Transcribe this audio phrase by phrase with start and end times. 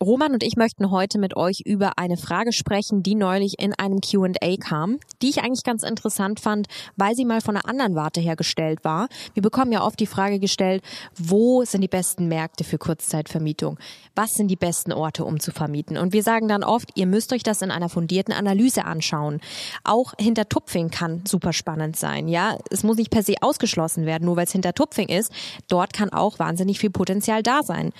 [0.00, 4.00] Roman und ich möchten heute mit euch über eine Frage sprechen, die neulich in einem
[4.00, 8.20] Q&A kam, die ich eigentlich ganz interessant fand, weil sie mal von einer anderen Warte
[8.20, 9.08] her gestellt war.
[9.34, 10.82] Wir bekommen ja oft die Frage gestellt,
[11.16, 13.78] wo sind die besten Märkte für Kurzzeitvermietung?
[14.14, 15.96] Was sind die besten Orte, um zu vermieten?
[15.96, 19.40] Und wir sagen dann oft, ihr müsst euch das in einer fundierten Analyse anschauen.
[19.84, 22.58] Auch hinter Tupfing kann super spannend sein, ja?
[22.70, 25.32] Es muss nicht per se ausgeschlossen werden, nur weil es hinter Tupfing ist.
[25.68, 27.92] Dort kann auch wahnsinnig viel Potenzial da sein.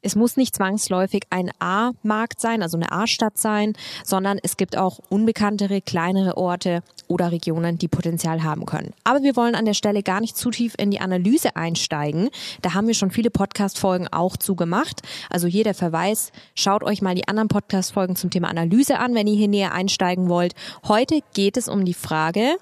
[0.00, 3.72] Es muss nicht zwangsläufig ein A-Markt sein, also eine A-Stadt sein,
[4.04, 8.92] sondern es gibt auch unbekanntere, kleinere Orte oder Regionen, die Potenzial haben können.
[9.02, 12.30] Aber wir wollen an der Stelle gar nicht zu tief in die Analyse einsteigen.
[12.62, 15.02] Da haben wir schon viele Podcast-Folgen auch zu gemacht.
[15.30, 19.26] Also hier der Verweis, schaut euch mal die anderen Podcast-Folgen zum Thema Analyse an, wenn
[19.26, 20.54] ihr hier näher einsteigen wollt.
[20.86, 22.56] Heute geht es um die Frage,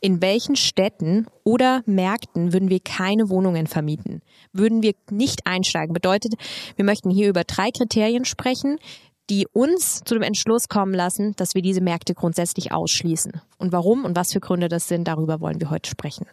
[0.00, 4.20] in welchen Städten oder Märkten würden wir keine Wohnungen vermieten?
[4.52, 5.94] Würden wir nicht einsteigen?
[5.94, 6.34] Bedeutet,
[6.78, 8.78] wir möchten hier über drei Kriterien sprechen,
[9.28, 13.42] die uns zu dem Entschluss kommen lassen, dass wir diese Märkte grundsätzlich ausschließen.
[13.58, 16.26] Und warum und was für Gründe das sind, darüber wollen wir heute sprechen.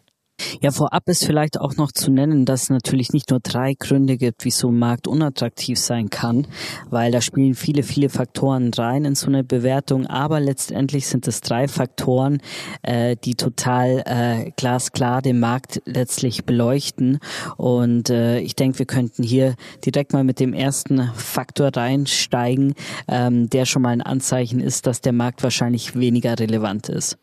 [0.62, 4.18] Ja, vorab ist vielleicht auch noch zu nennen, dass es natürlich nicht nur drei Gründe
[4.18, 6.48] gibt, wieso ein Markt unattraktiv sein kann,
[6.90, 11.42] weil da spielen viele, viele Faktoren rein in so eine Bewertung, aber letztendlich sind es
[11.42, 12.42] drei Faktoren,
[12.82, 17.20] äh, die total äh, glasklar den Markt letztlich beleuchten.
[17.56, 19.56] Und äh, ich denke, wir könnten hier
[19.86, 22.74] direkt mal mit dem ersten Faktor reinsteigen,
[23.08, 27.18] ähm, der schon mal ein Anzeichen ist, dass der Markt wahrscheinlich weniger relevant ist.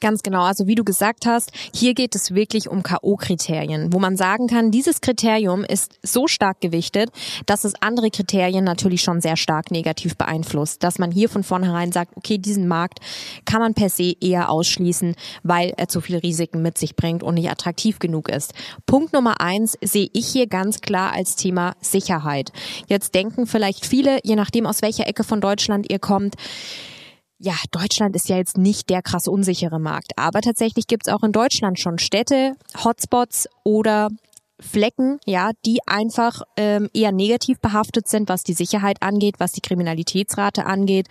[0.00, 0.42] Ganz genau.
[0.42, 4.70] Also wie du gesagt hast, hier geht es wirklich um K.O.-Kriterien, wo man sagen kann,
[4.70, 7.10] dieses Kriterium ist so stark gewichtet,
[7.46, 10.82] dass es andere Kriterien natürlich schon sehr stark negativ beeinflusst.
[10.82, 12.98] Dass man hier von vornherein sagt, okay, diesen Markt
[13.44, 17.34] kann man per se eher ausschließen, weil er zu viele Risiken mit sich bringt und
[17.34, 18.52] nicht attraktiv genug ist.
[18.86, 22.52] Punkt Nummer eins sehe ich hier ganz klar als Thema Sicherheit.
[22.88, 26.34] Jetzt denken vielleicht viele, je nachdem aus welcher Ecke von Deutschland ihr kommt,
[27.38, 31.22] ja, Deutschland ist ja jetzt nicht der krass unsichere Markt, aber tatsächlich gibt es auch
[31.22, 34.08] in Deutschland schon Städte, Hotspots oder
[34.60, 39.60] Flecken, ja, die einfach ähm, eher negativ behaftet sind, was die Sicherheit angeht, was die
[39.60, 41.08] Kriminalitätsrate angeht.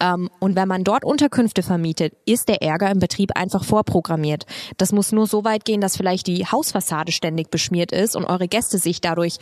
[0.00, 4.46] Ähm, und wenn man dort Unterkünfte vermietet, ist der Ärger im Betrieb einfach vorprogrammiert.
[4.78, 8.46] Das muss nur so weit gehen, dass vielleicht die Hausfassade ständig beschmiert ist und eure
[8.46, 9.38] Gäste sich dadurch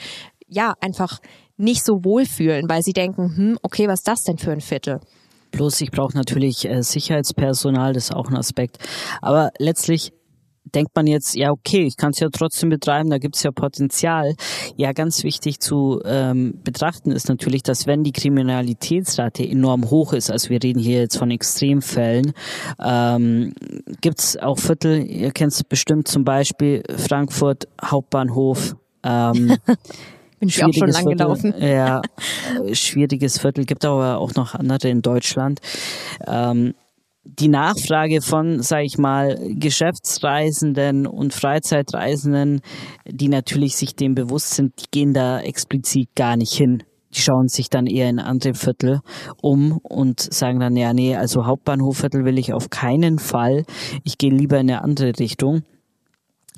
[0.49, 1.19] ja einfach
[1.59, 5.01] nicht so wohlfühlen, weil sie denken, hm, okay, was ist das denn für ein Viertel?
[5.53, 8.79] Bloß ich brauche natürlich äh, Sicherheitspersonal, das ist auch ein Aspekt.
[9.21, 10.13] Aber letztlich
[10.75, 13.51] denkt man jetzt, ja okay, ich kann es ja trotzdem betreiben, da gibt es ja
[13.51, 14.35] Potenzial.
[14.77, 20.31] Ja, ganz wichtig zu ähm, betrachten ist natürlich, dass wenn die Kriminalitätsrate enorm hoch ist,
[20.31, 22.33] also wir reden hier jetzt von Extremfällen,
[22.83, 23.53] ähm,
[24.01, 29.57] gibt es auch Viertel, ihr kennt es bestimmt zum Beispiel Frankfurt Hauptbahnhof, ähm,
[30.43, 31.55] Bin ich auch schon lang gelaufen.
[31.61, 32.03] Ja,
[32.73, 35.61] schwieriges Viertel, gibt aber auch noch andere in Deutschland.
[36.27, 36.75] Ähm,
[37.23, 42.61] die Nachfrage von, sage ich mal, Geschäftsreisenden und Freizeitreisenden,
[43.07, 46.83] die natürlich sich dem bewusst sind, die gehen da explizit gar nicht hin.
[47.15, 48.99] Die schauen sich dann eher in andere Viertel
[49.41, 53.65] um und sagen dann, ja, nee, also Hauptbahnhofviertel will ich auf keinen Fall.
[54.03, 55.63] Ich gehe lieber in eine andere Richtung.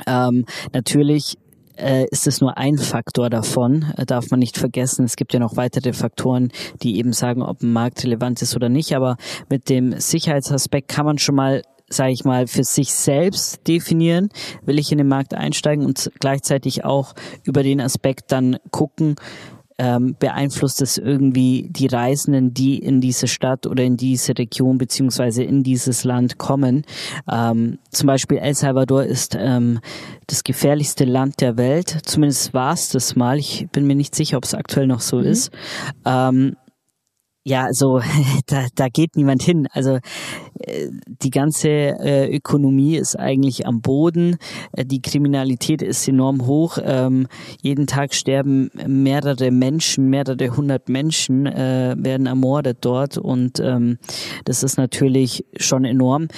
[0.07, 1.37] Ähm, natürlich
[1.77, 5.05] äh, ist es nur ein Faktor davon, äh, darf man nicht vergessen.
[5.05, 6.51] Es gibt ja noch weitere Faktoren,
[6.83, 8.95] die eben sagen, ob ein Markt relevant ist oder nicht.
[8.95, 9.17] Aber
[9.49, 14.31] mit dem Sicherheitsaspekt kann man schon mal sage ich mal, für sich selbst definieren,
[14.65, 17.15] will ich in den Markt einsteigen und gleichzeitig auch
[17.45, 19.17] über den Aspekt dann gucken,
[19.79, 25.43] ähm, beeinflusst es irgendwie die Reisenden, die in diese Stadt oder in diese Region beziehungsweise
[25.43, 26.85] in dieses Land kommen.
[27.31, 29.81] Ähm, zum Beispiel El Salvador ist ähm,
[30.27, 31.99] das gefährlichste Land der Welt.
[32.05, 33.39] Zumindest war es das mal.
[33.39, 35.25] Ich bin mir nicht sicher, ob es aktuell noch so mhm.
[35.25, 35.51] ist.
[36.05, 36.57] Ähm,
[37.45, 38.01] ja, also
[38.47, 39.69] da, da geht niemand hin.
[39.73, 39.99] Also
[40.59, 44.39] äh, die ganze äh, Ökonomie ist eigentlich am Boden.
[44.73, 46.79] Äh, die Kriminalität ist enorm hoch.
[46.83, 47.27] Ähm,
[47.61, 53.99] jeden Tag sterben mehrere Menschen, mehrere hundert Menschen äh, werden ermordet dort und ähm,
[54.45, 56.29] das ist natürlich schon enorm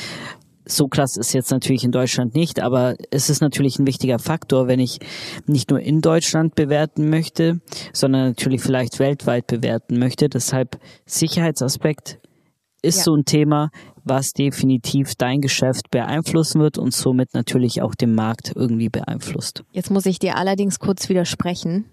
[0.66, 4.66] so krass ist jetzt natürlich in Deutschland nicht, aber es ist natürlich ein wichtiger Faktor,
[4.66, 4.98] wenn ich
[5.46, 7.60] nicht nur in Deutschland bewerten möchte,
[7.92, 10.28] sondern natürlich vielleicht weltweit bewerten möchte.
[10.28, 12.18] Deshalb Sicherheitsaspekt
[12.82, 13.02] ist Ja.
[13.04, 13.70] so ein Thema,
[14.04, 19.64] was definitiv dein Geschäft beeinflussen wird und somit natürlich auch den Markt irgendwie beeinflusst.
[19.72, 21.86] Jetzt muss ich dir allerdings kurz widersprechen.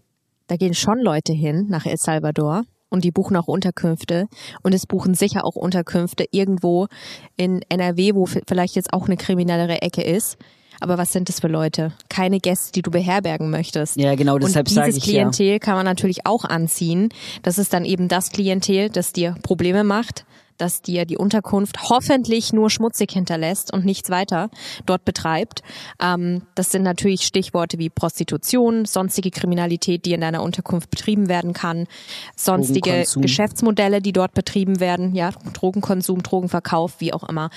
[0.47, 4.27] Da gehen schon Leute hin nach El Salvador und die buchen auch Unterkünfte
[4.61, 6.87] und es buchen sicher auch Unterkünfte irgendwo
[7.35, 10.37] in NRW, wo vielleicht jetzt auch eine kriminellere Ecke ist.
[10.79, 11.93] Aber was sind das für Leute?
[12.09, 13.95] Keine Gäste, die du beherbergen möchtest.
[13.97, 15.23] Ja, genau, deshalb sage dieses ich ja.
[15.23, 17.09] Klientel kann man natürlich auch anziehen.
[17.41, 20.25] Das ist dann eben das Klientel, das dir Probleme macht,
[20.57, 24.49] das dir die Unterkunft hoffentlich nur schmutzig hinterlässt und nichts weiter
[24.85, 25.61] dort betreibt.
[26.01, 31.53] Ähm, das sind natürlich Stichworte wie Prostitution, sonstige Kriminalität, die in deiner Unterkunft betrieben werden
[31.53, 31.87] kann,
[32.35, 33.05] sonstige.
[33.15, 37.49] Geschäftsmodelle, die dort betrieben werden, ja, Drogenkonsum, Drogenverkauf, wie auch immer.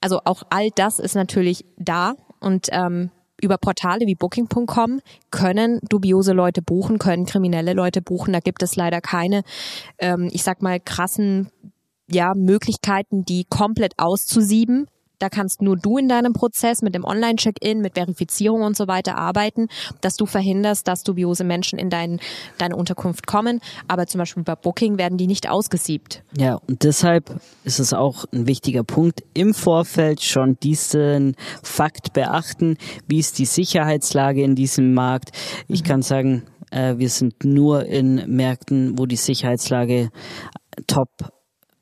[0.00, 3.10] Also auch all das ist natürlich da und ähm,
[3.42, 5.00] über Portale wie Booking.com
[5.30, 8.32] können dubiose Leute buchen, können kriminelle Leute buchen.
[8.32, 9.42] Da gibt es leider keine,
[9.98, 11.50] ähm, ich sag mal, krassen
[12.10, 14.86] ja, Möglichkeiten, die komplett auszusieben.
[15.20, 19.18] Da kannst nur du in deinem Prozess mit dem Online-Check-In, mit Verifizierung und so weiter
[19.18, 19.68] arbeiten,
[20.00, 22.20] dass du verhinderst, dass dubiose Menschen in dein,
[22.56, 23.60] deine Unterkunft kommen.
[23.86, 26.24] Aber zum Beispiel bei Booking werden die nicht ausgesiebt.
[26.38, 32.78] Ja, und deshalb ist es auch ein wichtiger Punkt, im Vorfeld schon diesen Fakt beachten.
[33.06, 35.32] Wie ist die Sicherheitslage in diesem Markt?
[35.68, 40.08] Ich kann sagen, äh, wir sind nur in Märkten, wo die Sicherheitslage
[40.86, 41.08] top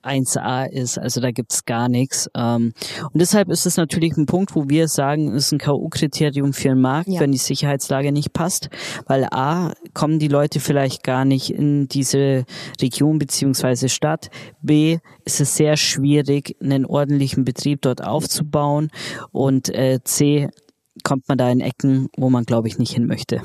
[0.03, 2.31] 1a ist, also da gibt's gar nichts.
[2.35, 2.73] Ähm,
[3.13, 6.81] und deshalb ist es natürlich ein Punkt, wo wir sagen, ist ein K.O.-Kriterium für den
[6.81, 7.21] Markt, Ja.
[7.21, 8.69] wenn die Sicherheitslage nicht passt.
[9.07, 12.45] Weil A, kommen die Leute vielleicht gar nicht in diese
[12.81, 14.31] Region beziehungsweise Stadt.
[14.63, 18.91] B, ist es sehr schwierig, einen ordentlichen Betrieb dort aufzubauen.
[19.33, 20.49] Und äh, C,
[21.05, 23.41] kommt man da in Ecken, wo man, glaube ich, nicht hin möchte.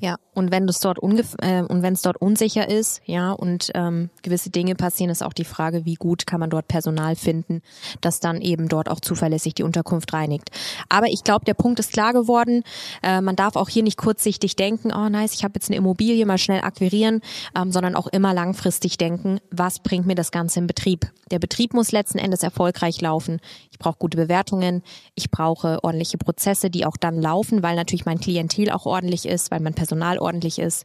[0.00, 4.10] Ja, und wenn es dort äh, und wenn es dort unsicher ist, ja, und ähm,
[4.22, 7.62] gewisse Dinge passieren, ist auch die Frage, wie gut kann man dort Personal finden,
[8.00, 10.50] das dann eben dort auch zuverlässig die Unterkunft reinigt.
[10.88, 12.62] Aber ich glaube, der Punkt ist klar geworden.
[13.02, 16.24] Äh, man darf auch hier nicht kurzsichtig denken, oh nice, ich habe jetzt eine Immobilie,
[16.26, 17.20] mal schnell akquirieren,
[17.56, 21.10] ähm, sondern auch immer langfristig denken, was bringt mir das Ganze in Betrieb.
[21.30, 23.40] Der Betrieb muss letzten Endes erfolgreich laufen.
[23.70, 24.82] Ich brauche gute Bewertungen,
[25.14, 29.50] ich brauche ordentliche Prozesse, die auch dann laufen, weil natürlich mein Klientel auch ordentlich ist,
[29.50, 30.84] weil mein Personal ordentlich ist.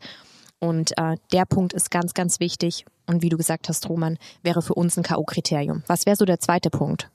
[0.60, 2.86] Und äh, der Punkt ist ganz, ganz wichtig.
[3.06, 5.82] Und wie du gesagt hast, Roman, wäre für uns ein K.O.-Kriterium.
[5.88, 7.10] Was wäre so der zweite Punkt?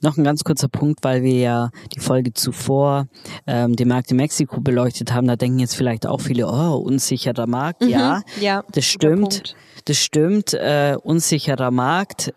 [0.00, 3.06] Noch ein ganz kurzer Punkt, weil wir ja die Folge zuvor
[3.46, 5.26] ähm, den Markt in Mexiko beleuchtet haben.
[5.26, 7.82] Da denken jetzt vielleicht auch viele, oh, unsicherer Markt.
[7.84, 9.56] Ja, ja, das stimmt.
[9.86, 10.52] Das stimmt.
[10.52, 12.34] Äh, unsicherer Markt.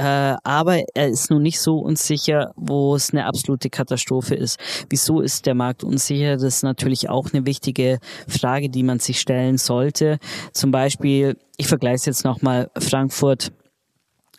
[0.00, 4.58] Äh, aber er ist nun nicht so unsicher, wo es eine absolute Katastrophe ist.
[4.88, 6.36] Wieso ist der Markt unsicher?
[6.36, 10.18] Das ist natürlich auch eine wichtige Frage, die man sich stellen sollte.
[10.54, 13.52] Zum Beispiel, ich vergleiche jetzt nochmal Frankfurt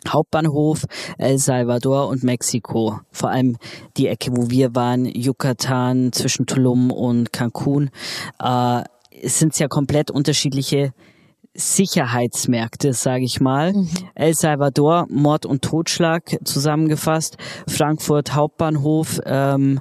[0.08, 0.84] Hauptbahnhof,
[1.16, 2.98] El Salvador und Mexiko.
[3.12, 3.56] Vor allem
[3.96, 7.90] die Ecke, wo wir waren, Yucatan zwischen Tulum und Cancun.
[8.42, 8.82] Äh,
[9.22, 10.92] es sind ja komplett unterschiedliche
[11.54, 13.74] Sicherheitsmärkte, sage ich mal.
[14.14, 17.36] El Salvador, Mord und Totschlag zusammengefasst.
[17.68, 19.80] Frankfurt Hauptbahnhof, ähm,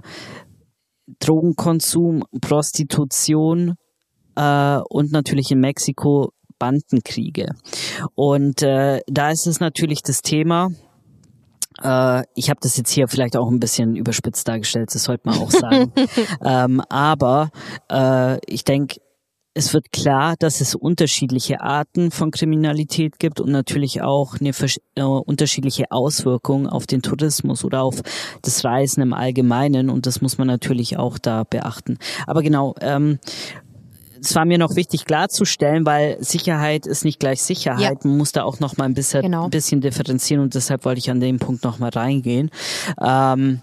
[1.19, 3.75] Drogenkonsum, Prostitution
[4.35, 7.47] äh, und natürlich in Mexiko Bandenkriege.
[8.15, 10.69] Und äh, da ist es natürlich das Thema,
[11.81, 15.39] äh, ich habe das jetzt hier vielleicht auch ein bisschen überspitzt dargestellt, das sollte man
[15.39, 15.91] auch sagen.
[16.43, 17.49] ähm, aber
[17.91, 18.99] äh, ich denke,
[19.53, 24.51] es wird klar, dass es unterschiedliche Arten von Kriminalität gibt und natürlich auch eine
[24.95, 28.01] äh, unterschiedliche Auswirkung auf den Tourismus oder auf
[28.41, 31.97] das Reisen im Allgemeinen und das muss man natürlich auch da beachten.
[32.27, 33.19] Aber genau, ähm,
[34.21, 38.05] es war mir noch wichtig klarzustellen, weil Sicherheit ist nicht gleich Sicherheit.
[38.05, 39.45] Man muss da auch noch mal ein bisschen, Genau.
[39.45, 42.51] ein bisschen differenzieren und deshalb wollte ich an den Punkt noch mal reingehen.
[43.01, 43.61] Ähm,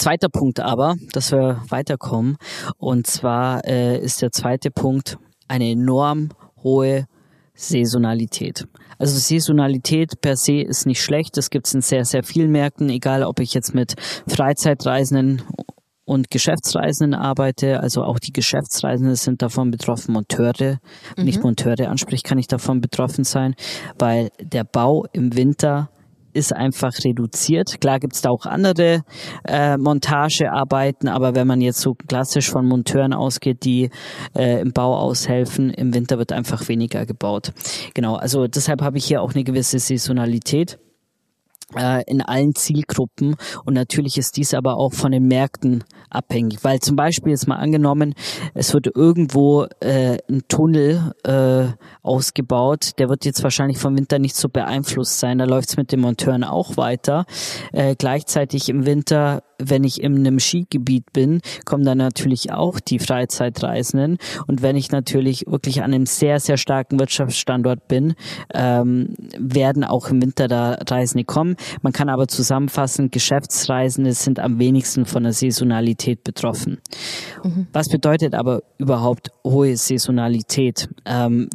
[0.00, 2.36] zweiter Punkt aber, dass wir weiterkommen
[2.78, 6.30] und zwar äh, ist der zweite Punkt eine enorm
[6.62, 7.06] hohe
[7.54, 8.66] Saisonalität.
[8.98, 11.36] Also Saisonalität per se ist nicht schlecht.
[11.36, 13.94] Das gibt es in sehr, sehr vielen Märkten, egal ob ich jetzt mit
[14.26, 15.42] Freizeitreisenden
[16.04, 17.80] und Geschäftsreisenden arbeite.
[17.80, 20.12] Also auch die Geschäftsreisenden sind davon betroffen.
[20.12, 20.78] Monteure,
[21.16, 23.54] wenn ich Monteure anspreche, kann ich davon betroffen sein,
[23.98, 25.90] weil der Bau im Winter
[26.32, 27.80] ist einfach reduziert.
[27.80, 29.02] Klar gibt's da auch andere
[29.46, 33.90] äh, Montagearbeiten, aber wenn man jetzt so klassisch von Monteuren ausgeht, die
[34.36, 37.52] äh, im Bau aushelfen, im Winter wird einfach weniger gebaut.
[37.94, 40.78] Genau, also deshalb habe ich hier auch eine gewisse Saisonalität.
[41.76, 43.36] Äh, in allen Zielgruppen.
[43.64, 47.56] Und natürlich ist dies aber auch von den Märkten abhängig, weil zum Beispiel jetzt mal
[47.56, 48.14] angenommen,
[48.54, 51.72] es wird irgendwo äh, ein Tunnel äh,
[52.02, 55.92] ausgebaut, der wird jetzt wahrscheinlich vom Winter nicht so beeinflusst sein, da läuft es mit
[55.92, 57.24] den Monteuren auch weiter.
[57.72, 62.98] Äh, gleichzeitig im Winter wenn ich in einem Skigebiet bin, kommen dann natürlich auch die
[62.98, 64.18] Freizeitreisenden.
[64.46, 68.14] Und wenn ich natürlich wirklich an einem sehr, sehr starken Wirtschaftsstandort bin,
[68.54, 71.56] ähm, werden auch im Winter da Reisende kommen.
[71.82, 76.78] Man kann aber zusammenfassen, Geschäftsreisende sind am wenigsten von der Saisonalität betroffen.
[77.44, 77.66] Mhm.
[77.72, 80.88] Was bedeutet aber überhaupt hohe Saisonalität?
[81.04, 81.48] Ähm,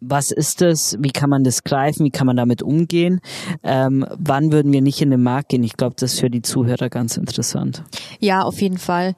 [0.00, 0.96] was ist das?
[1.00, 2.04] Wie kann man das greifen?
[2.04, 3.20] Wie kann man damit umgehen?
[3.62, 5.62] Ähm, wann würden wir nicht in den Markt gehen?
[5.62, 7.82] Ich glaube, das ist für die Zuhörer ganz interessant.
[8.18, 9.14] Ja, auf jeden Fall.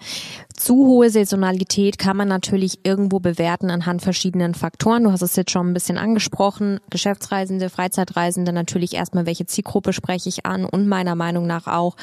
[0.57, 5.05] Zu hohe Saisonalität kann man natürlich irgendwo bewerten anhand verschiedenen Faktoren.
[5.05, 6.79] Du hast es jetzt schon ein bisschen angesprochen.
[6.91, 11.97] Geschäftsreisende, Freizeitreisende, natürlich erstmal, welche Zielgruppe spreche ich an und meiner Meinung nach auch,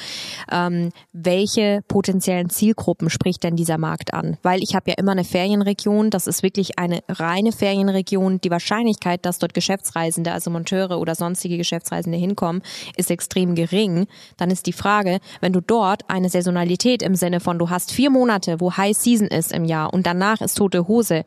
[0.51, 4.37] ähm, welche potenziellen Zielgruppen spricht denn dieser Markt an?
[4.41, 6.09] Weil ich habe ja immer eine Ferienregion.
[6.09, 8.41] Das ist wirklich eine reine Ferienregion.
[8.41, 12.61] Die Wahrscheinlichkeit, dass dort Geschäftsreisende, also Monteure oder sonstige Geschäftsreisende hinkommen,
[12.97, 14.07] ist extrem gering.
[14.37, 18.09] Dann ist die Frage, wenn du dort eine Saisonalität im Sinne von, du hast vier
[18.09, 21.25] Monate Monate, wo High Season ist im Jahr und danach ist tote Hose,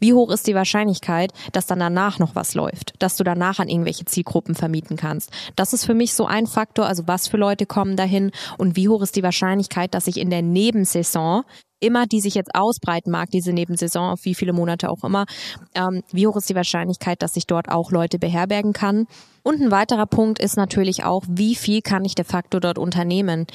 [0.00, 3.68] wie hoch ist die Wahrscheinlichkeit, dass dann danach noch was läuft, dass du danach an
[3.68, 5.30] irgendwelche Zielgruppen vermieten kannst?
[5.56, 8.88] Das ist für mich so ein Faktor, also was für Leute kommen dahin und wie
[8.88, 11.44] hoch ist die Wahrscheinlichkeit, dass ich in der Nebensaison
[11.84, 15.26] immer, die sich jetzt ausbreiten mag, diese Nebensaison, auf wie viele Monate auch immer,
[15.74, 19.06] ähm, wie hoch ist die Wahrscheinlichkeit, dass ich dort auch Leute beherbergen kann?
[19.42, 23.46] Und ein weiterer Punkt ist natürlich auch, wie viel kann ich de facto dort unternehmen?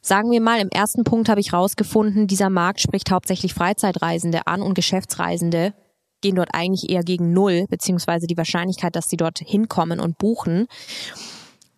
[0.00, 4.62] Sagen wir mal, im ersten Punkt habe ich rausgefunden, dieser Markt spricht hauptsächlich Freizeitreisende an
[4.62, 5.74] und Geschäftsreisende
[6.20, 10.66] gehen dort eigentlich eher gegen Null, beziehungsweise die Wahrscheinlichkeit, dass sie dort hinkommen und buchen.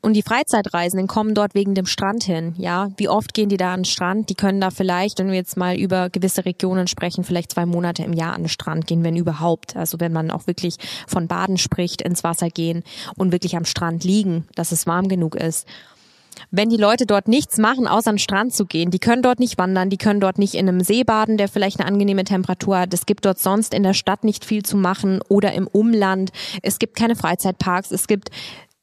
[0.02, 2.54] Und die Freizeitreisenden kommen dort wegen dem Strand hin.
[2.56, 4.30] Ja, wie oft gehen die da an den Strand?
[4.30, 8.02] Die können da vielleicht, wenn wir jetzt mal über gewisse Regionen sprechen, vielleicht zwei Monate
[8.02, 9.76] im Jahr an den Strand gehen, wenn überhaupt.
[9.76, 10.76] Also wenn man auch wirklich
[11.06, 12.82] von Baden spricht, ins Wasser gehen
[13.16, 15.66] und wirklich am Strand liegen, dass es warm genug ist.
[16.50, 19.40] Wenn die Leute dort nichts machen, außer an den Strand zu gehen, die können dort
[19.40, 22.78] nicht wandern, die können dort nicht in einem See baden, der vielleicht eine angenehme Temperatur
[22.78, 22.94] hat.
[22.94, 26.30] Es gibt dort sonst in der Stadt nicht viel zu machen oder im Umland.
[26.62, 27.90] Es gibt keine Freizeitparks.
[27.90, 28.30] Es gibt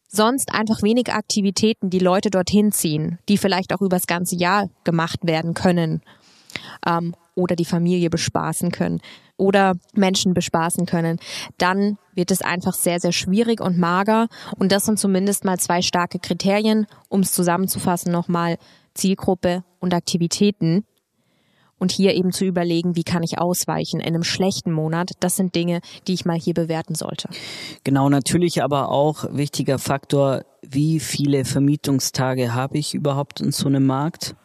[0.08, 5.20] sonst einfach wenig Aktivitäten, die Leute dorthin ziehen, die vielleicht auch übers ganze Jahr gemacht
[5.24, 6.02] werden können
[6.86, 9.02] ähm, oder die Familie bespaßen können
[9.38, 11.20] oder Menschen bespaßen können,
[11.58, 14.28] dann wird es einfach sehr, sehr schwierig und mager.
[14.58, 18.58] Und das sind zumindest mal zwei starke Kriterien, um es zusammenzufassen nochmal
[18.96, 20.86] Zielgruppe und Aktivitäten
[21.80, 25.12] und hier eben zu überlegen, wie kann ich ausweichen in einem schlechten Monat.
[25.20, 27.30] Das sind Dinge, die ich mal hier bewerten sollte.
[27.84, 33.86] Genau, natürlich aber auch wichtiger Faktor, wie viele Vermietungstage habe ich überhaupt in so einem
[33.86, 34.36] Markt?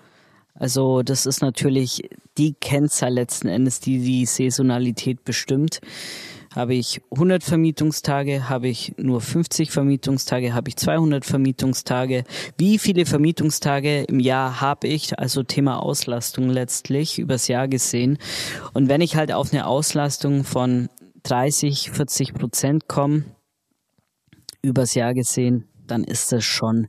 [0.55, 2.09] Also das ist natürlich
[2.39, 5.81] die Kennzahl letzten Endes, die die Saisonalität bestimmt.
[6.55, 8.49] Habe ich 100 Vermietungstage?
[8.49, 10.53] Habe ich nur 50 Vermietungstage?
[10.53, 12.25] Habe ich 200 Vermietungstage?
[12.59, 15.19] Wie viele Vermietungstage im Jahr habe ich?
[15.19, 18.19] Also Thema Auslastung letztlich übers Jahr gesehen.
[18.75, 20.89] Und wenn ich halt auf eine Auslastung von
[21.23, 23.25] 30, 40 Prozent komme,
[24.61, 26.89] übers Jahr gesehen, dann ist das schon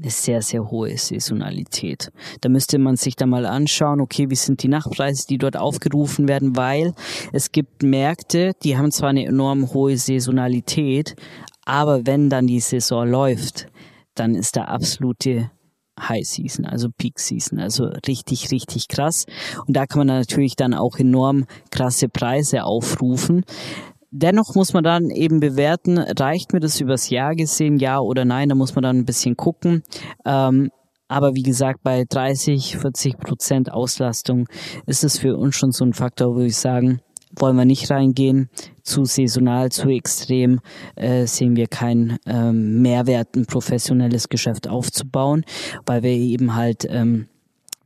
[0.00, 2.12] eine sehr, sehr hohe Saisonalität.
[2.40, 6.28] Da müsste man sich da mal anschauen, okay, wie sind die Nachtpreise, die dort aufgerufen
[6.28, 6.94] werden, weil
[7.32, 11.16] es gibt Märkte, die haben zwar eine enorm hohe Saisonalität,
[11.64, 13.66] aber wenn dann die Saison läuft,
[14.14, 15.50] dann ist da absolute
[16.00, 19.26] High Season, also Peak Season, also richtig, richtig krass.
[19.66, 23.44] Und da kann man natürlich dann auch enorm krasse Preise aufrufen.
[24.10, 28.48] Dennoch muss man dann eben bewerten, reicht mir das übers Jahr gesehen, ja oder nein,
[28.48, 29.82] da muss man dann ein bisschen gucken.
[30.24, 30.70] Ähm,
[31.08, 34.46] aber wie gesagt, bei 30, 40 Prozent Auslastung
[34.86, 37.00] ist es für uns schon so ein Faktor, wo ich sagen,
[37.36, 38.50] wollen wir nicht reingehen.
[38.82, 40.60] Zu saisonal, zu extrem
[40.96, 45.44] äh, sehen wir keinen ähm, Mehrwert, ein professionelles Geschäft aufzubauen,
[45.84, 47.28] weil wir eben halt ähm,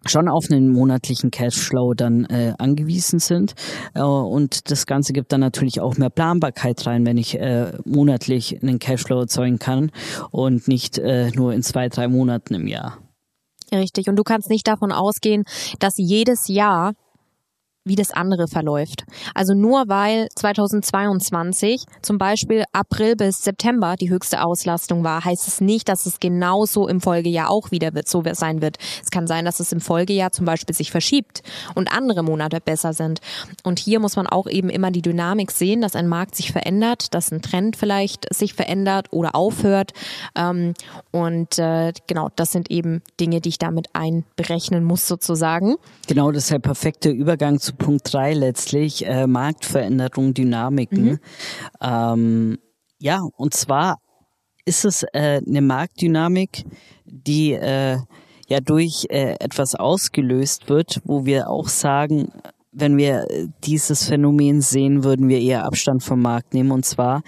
[0.06, 3.54] schon auf einen monatlichen Cashflow dann äh, angewiesen sind.
[3.94, 8.62] Äh, und das Ganze gibt dann natürlich auch mehr Planbarkeit rein, wenn ich äh, monatlich
[8.62, 9.90] einen Cashflow erzeugen kann
[10.30, 12.98] und nicht äh, nur in zwei, drei Monaten im Jahr.
[13.72, 14.08] Richtig.
[14.08, 15.44] Und du kannst nicht davon ausgehen,
[15.78, 16.92] dass jedes Jahr
[17.84, 19.04] wie das andere verläuft.
[19.34, 25.60] Also nur weil 2022 zum Beispiel April bis September die höchste Auslastung war, heißt es
[25.60, 28.78] nicht, dass es genauso im Folgejahr auch wieder wird, so sein wird.
[29.02, 31.42] Es kann sein, dass es im Folgejahr zum Beispiel sich verschiebt
[31.74, 33.20] und andere Monate besser sind.
[33.64, 37.14] Und hier muss man auch eben immer die Dynamik sehen, dass ein Markt sich verändert,
[37.14, 39.92] dass ein Trend vielleicht sich verändert oder aufhört.
[40.36, 40.74] Ähm,
[41.10, 45.76] und äh, genau, das sind eben Dinge, die ich damit einberechnen muss sozusagen.
[46.06, 51.04] Genau, das ist der perfekte Übergang zu Punkt drei letztlich, äh, Marktveränderung, Dynamiken.
[51.04, 51.18] Mhm.
[51.80, 52.58] Ähm,
[52.98, 53.98] ja, und zwar
[54.64, 56.64] ist es äh, eine Marktdynamik,
[57.04, 57.98] die äh,
[58.48, 62.28] ja durch äh, etwas ausgelöst wird, wo wir auch sagen,
[62.72, 63.26] wenn wir
[63.64, 66.70] dieses Phänomen sehen, würden wir eher Abstand vom Markt nehmen.
[66.70, 67.22] Und zwar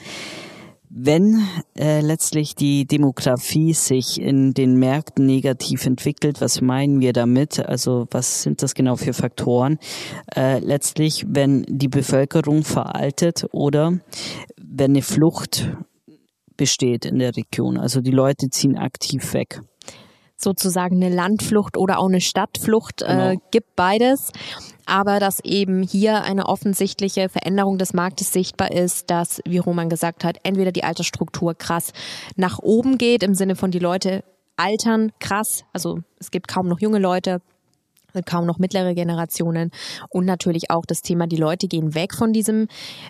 [0.97, 1.45] wenn
[1.77, 7.59] äh, letztlich die Demografie sich in den Märkten negativ entwickelt, was meinen wir damit?
[7.59, 9.79] Also was sind das genau für Faktoren?
[10.37, 13.99] Äh, letztlich, wenn die Bevölkerung veraltet oder
[14.57, 15.69] wenn eine Flucht
[16.57, 17.77] besteht in der Region.
[17.77, 19.61] Also die Leute ziehen aktiv weg
[20.37, 23.31] sozusagen eine Landflucht oder auch eine Stadtflucht äh, genau.
[23.31, 24.33] äh, gibt beides.
[24.87, 30.25] Aber dass eben hier eine offensichtliche Veränderung des Marktes sichtbar ist, dass, wie Roman gesagt
[30.25, 31.93] hat, entweder die Altersstruktur krass
[32.37, 34.25] nach oben geht, im Sinne von die Leute
[34.57, 37.41] altern krass, also es gibt kaum noch junge Leute,
[38.27, 39.71] kaum noch mittlere Generationen
[40.09, 42.69] und natürlich auch das Thema, die Leute gehen weg von diesem,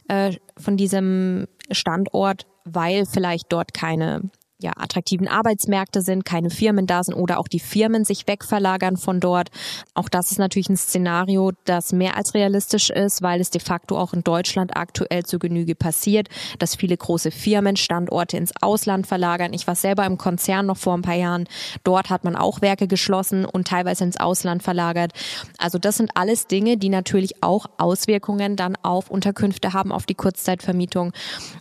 [0.08, 4.22] äh, von diesem Standort, weil vielleicht dort keine
[4.64, 9.20] ja, attraktiven Arbeitsmärkte sind, keine Firmen da sind oder auch die Firmen sich wegverlagern von
[9.20, 9.50] dort.
[9.92, 13.98] Auch das ist natürlich ein Szenario, das mehr als realistisch ist, weil es de facto
[13.98, 16.28] auch in Deutschland aktuell zu Genüge passiert,
[16.58, 19.52] dass viele große Firmen Standorte ins Ausland verlagern.
[19.52, 21.46] Ich war selber im Konzern noch vor ein paar Jahren.
[21.84, 25.12] Dort hat man auch Werke geschlossen und teilweise ins Ausland verlagert.
[25.58, 30.14] Also das sind alles Dinge, die natürlich auch Auswirkungen dann auf Unterkünfte haben, auf die
[30.14, 31.12] Kurzzeitvermietung.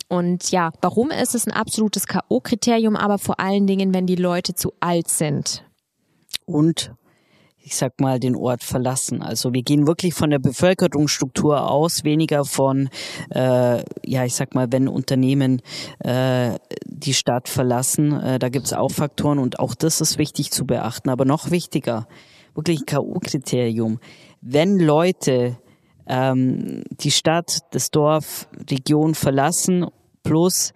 [0.07, 2.92] Und ja, warum ist es ein absolutes K.O.-Kriterium?
[2.93, 5.63] Kriterium aber vor allen Dingen, wenn die Leute zu alt sind.
[6.45, 6.93] Und
[7.65, 9.21] ich sag mal, den Ort verlassen.
[9.21, 12.89] Also wir gehen wirklich von der Bevölkerungsstruktur aus, weniger von,
[13.29, 15.62] äh, ja, ich sag mal, wenn Unternehmen
[16.00, 20.65] äh, die Stadt verlassen, äh, da gibt's auch Faktoren und auch das ist wichtig zu
[20.65, 21.09] beachten.
[21.09, 22.05] Aber noch wichtiger,
[22.53, 24.00] wirklich K.O.-Kriterium.
[24.41, 25.57] Wenn Leute
[26.05, 29.85] ähm, die Stadt, das Dorf, Region verlassen,
[30.23, 30.73] plus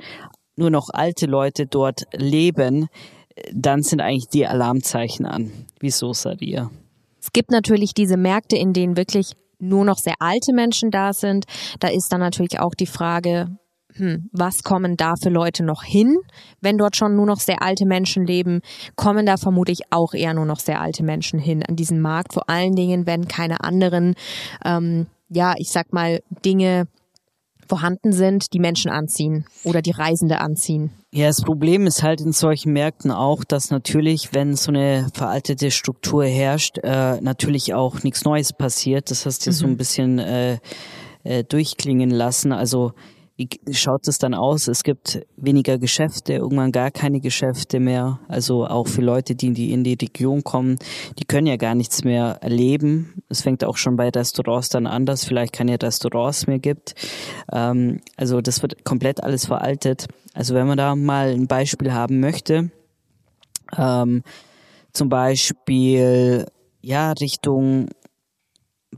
[0.57, 2.87] nur noch alte Leute dort leben,
[3.53, 5.51] dann sind eigentlich die Alarmzeichen an.
[5.79, 6.69] Wieso, Sadia?
[7.21, 11.45] Es gibt natürlich diese Märkte, in denen wirklich nur noch sehr alte Menschen da sind.
[11.79, 13.57] Da ist dann natürlich auch die Frage,
[13.93, 16.17] hm, was kommen da für Leute noch hin?
[16.61, 18.61] Wenn dort schon nur noch sehr alte Menschen leben,
[18.95, 22.33] kommen da vermutlich auch eher nur noch sehr alte Menschen hin an diesen Markt.
[22.33, 24.15] Vor allen Dingen, wenn keine anderen,
[24.63, 26.87] ähm, ja, ich sag mal, Dinge
[27.67, 30.91] vorhanden sind, die Menschen anziehen oder die Reisende anziehen.
[31.11, 35.71] Ja, das Problem ist halt in solchen Märkten auch, dass natürlich, wenn so eine veraltete
[35.71, 39.09] Struktur herrscht, äh, natürlich auch nichts Neues passiert.
[39.09, 39.55] Das hast du mhm.
[39.55, 40.59] so ein bisschen äh,
[41.23, 42.51] äh, durchklingen lassen.
[42.51, 42.93] Also
[43.37, 44.67] wie schaut es dann aus?
[44.67, 48.19] Es gibt weniger Geschäfte, irgendwann gar keine Geschäfte mehr.
[48.27, 50.79] Also auch für Leute, die in die, in die Region kommen,
[51.19, 53.21] die können ja gar nichts mehr erleben.
[53.29, 56.95] Es fängt auch schon bei Restaurants dann an, dass vielleicht keine Restaurants mehr gibt.
[57.51, 60.07] Ähm, also das wird komplett alles veraltet.
[60.33, 62.71] Also wenn man da mal ein Beispiel haben möchte,
[63.77, 64.23] ähm,
[64.93, 66.47] zum Beispiel
[66.81, 67.89] ja Richtung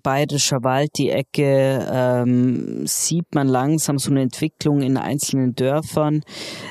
[0.03, 6.21] Bayerischer Wald, die Ecke, ähm, sieht man langsam so eine Entwicklung in einzelnen Dörfern,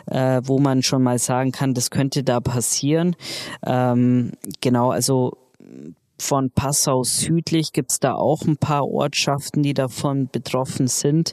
[0.07, 3.17] äh, wo man schon mal sagen kann, das könnte da passieren.
[3.67, 5.33] Ähm, genau, also
[6.21, 11.33] von Passau südlich gibt's da auch ein paar Ortschaften, die davon betroffen sind.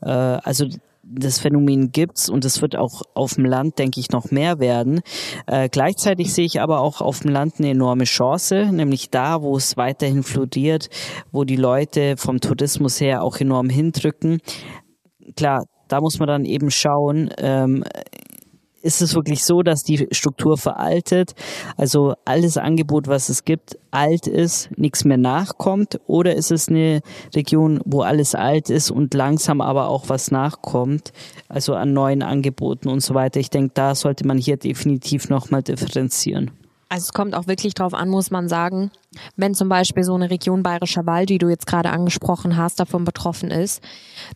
[0.00, 0.66] Äh, also
[1.14, 5.00] das Phänomen gibt's und es wird auch auf dem Land, denke ich, noch mehr werden.
[5.46, 9.56] Äh, gleichzeitig sehe ich aber auch auf dem Land eine enorme Chance, nämlich da, wo
[9.56, 10.88] es weiterhin floriert,
[11.30, 14.40] wo die Leute vom Tourismus her auch enorm hindrücken.
[15.36, 17.84] Klar, da muss man dann eben schauen, ähm,
[18.82, 21.34] ist es wirklich so, dass die Struktur veraltet,
[21.76, 26.00] also alles Angebot, was es gibt, alt ist, nichts mehr nachkommt?
[26.06, 27.00] Oder ist es eine
[27.34, 31.12] Region, wo alles alt ist und langsam aber auch was nachkommt,
[31.48, 33.40] also an neuen Angeboten und so weiter?
[33.40, 36.50] Ich denke, da sollte man hier definitiv nochmal differenzieren.
[36.92, 38.90] Also es kommt auch wirklich drauf an, muss man sagen,
[39.34, 43.06] wenn zum Beispiel so eine Region Bayerischer Wald, die du jetzt gerade angesprochen hast, davon
[43.06, 43.82] betroffen ist,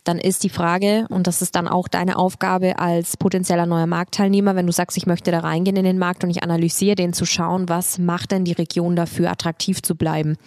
[0.04, 4.56] dann ist die Frage, und das ist dann auch deine Aufgabe als potenzieller neuer Marktteilnehmer,
[4.56, 7.26] wenn du sagst, ich möchte da reingehen in den Markt und ich analysiere den zu
[7.26, 10.38] schauen, was macht denn die Region dafür, attraktiv zu bleiben.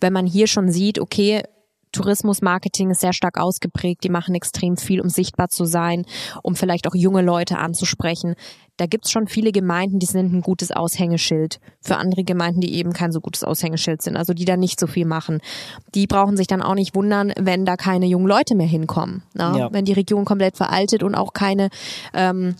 [0.00, 1.42] Wenn man hier schon sieht, okay,
[1.92, 4.04] Tourismusmarketing ist sehr stark ausgeprägt.
[4.04, 6.04] Die machen extrem viel, um sichtbar zu sein,
[6.42, 8.34] um vielleicht auch junge Leute anzusprechen.
[8.78, 12.92] Da gibt's schon viele Gemeinden, die sind ein gutes Aushängeschild für andere Gemeinden, die eben
[12.92, 15.40] kein so gutes Aushängeschild sind, also die da nicht so viel machen.
[15.96, 19.24] Die brauchen sich dann auch nicht wundern, wenn da keine jungen Leute mehr hinkommen.
[19.34, 19.54] Ne?
[19.58, 19.72] Ja.
[19.72, 21.70] Wenn die Region komplett veraltet und auch keine
[22.14, 22.54] ähm,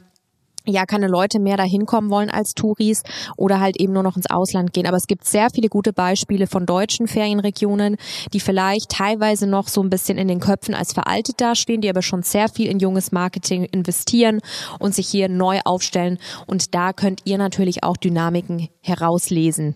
[0.72, 3.02] ja keine Leute mehr dahin kommen wollen als Touris
[3.36, 4.86] oder halt eben nur noch ins Ausland gehen.
[4.86, 7.96] Aber es gibt sehr viele gute Beispiele von deutschen Ferienregionen,
[8.32, 12.02] die vielleicht teilweise noch so ein bisschen in den Köpfen als veraltet dastehen, die aber
[12.02, 14.40] schon sehr viel in junges Marketing investieren
[14.78, 16.18] und sich hier neu aufstellen.
[16.46, 19.74] Und da könnt ihr natürlich auch Dynamiken herauslesen.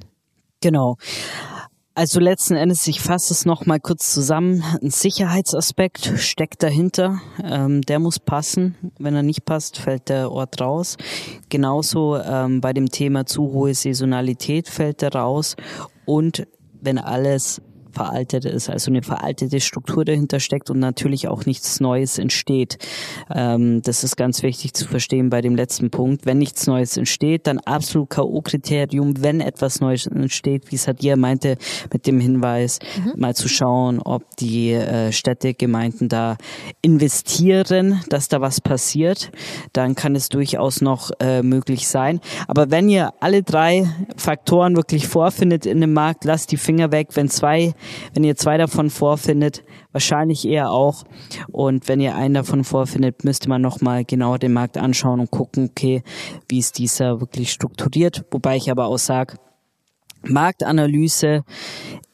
[0.61, 0.97] Genau.
[1.95, 4.65] Also letzten Endes, ich fasse es noch mal kurz zusammen.
[4.81, 7.21] Ein Sicherheitsaspekt steckt dahinter.
[7.45, 8.77] Ähm, der muss passen.
[8.99, 10.97] Wenn er nicht passt, fällt der Ort raus.
[11.51, 15.55] Genauso ähm, bei dem Thema zu hohe Saisonalität fällt er raus.
[16.07, 16.47] Und
[16.81, 17.61] wenn alles
[17.93, 22.79] veraltet ist, also eine veraltete Struktur dahinter steckt und natürlich auch nichts Neues entsteht.
[23.35, 26.27] Ähm, das ist ganz wichtig zu verstehen bei dem letzten Punkt.
[26.27, 31.57] Wenn nichts Neues entsteht, dann absolut K.O.-Kriterium, wenn etwas Neues entsteht, wie Sadia meinte,
[31.93, 33.21] mit dem Hinweis, mhm.
[33.21, 36.37] mal zu schauen, ob die äh, Städte, Gemeinden da
[36.81, 39.31] investieren, dass da was passiert,
[39.73, 42.21] dann kann es durchaus noch äh, möglich sein.
[42.49, 47.09] Aber wenn ihr alle drei Faktoren wirklich vorfindet in dem Markt, lasst die Finger weg.
[47.15, 47.75] Wenn zwei
[48.15, 51.05] wenn ihr zwei davon vorfindet, wahrscheinlich eher auch.
[51.51, 55.71] Und wenn ihr einen davon vorfindet, müsste man nochmal genauer den Markt anschauen und gucken,
[55.71, 56.03] okay,
[56.49, 58.25] wie ist dieser wirklich strukturiert.
[58.31, 59.37] Wobei ich aber auch sage,
[60.25, 61.43] Marktanalyse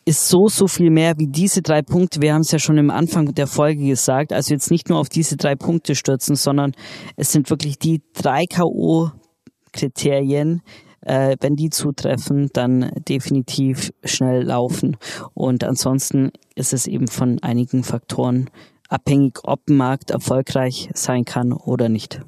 [0.04, 2.22] ist so, so viel mehr wie diese drei Punkte.
[2.22, 4.32] Wir haben es ja schon im Anfang der Folge gesagt.
[4.32, 6.72] Also jetzt nicht nur auf diese drei Punkte stürzen, sondern
[7.16, 10.60] es sind wirklich die drei K.O.-Kriterien,
[11.08, 14.96] äh, wenn die zutreffen, dann definitiv schnell laufen.
[15.34, 18.50] Und ansonsten ist es eben von einigen Faktoren
[18.88, 22.20] abhängig, ob ein Markt erfolgreich sein kann oder nicht.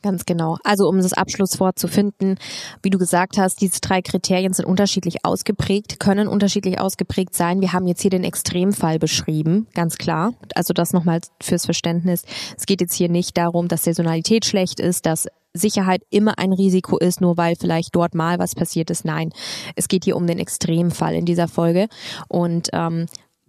[0.00, 0.58] Ganz genau.
[0.62, 2.36] Also um das Abschlusswort zu finden,
[2.82, 7.60] wie du gesagt hast, diese drei Kriterien sind unterschiedlich ausgeprägt, können unterschiedlich ausgeprägt sein.
[7.60, 10.34] Wir haben jetzt hier den Extremfall beschrieben, ganz klar.
[10.54, 12.22] Also das nochmal fürs Verständnis.
[12.56, 16.98] Es geht jetzt hier nicht darum, dass Saisonalität schlecht ist, dass Sicherheit immer ein Risiko
[16.98, 19.04] ist, nur weil vielleicht dort mal was passiert ist.
[19.04, 19.30] Nein,
[19.76, 21.88] es geht hier um den Extremfall in dieser Folge.
[22.28, 23.06] Und ähm,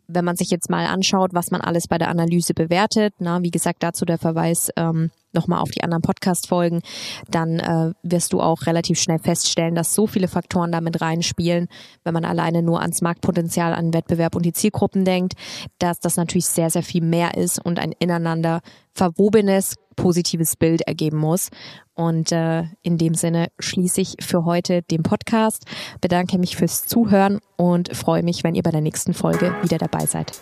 [0.08, 3.52] wenn man sich jetzt mal anschaut, was man alles bei der Analyse bewertet, na, wie
[3.52, 6.82] gesagt, dazu der Verweis ähm, nochmal auf die anderen Podcast-Folgen,
[7.30, 11.68] dann äh, wirst du auch relativ schnell feststellen, dass so viele Faktoren damit reinspielen,
[12.04, 15.34] wenn man alleine nur ans Marktpotenzial, an Wettbewerb und die Zielgruppen denkt,
[15.80, 18.62] dass das natürlich sehr, sehr viel mehr ist und ein ineinander
[18.94, 21.50] verwobenes, positives Bild ergeben muss.
[21.94, 25.66] Und äh, in dem Sinne schließe ich für heute den Podcast,
[26.02, 30.06] bedanke mich fürs Zuhören und freue mich, wenn ihr bei der nächsten Folge wieder dabei
[30.06, 30.42] seid.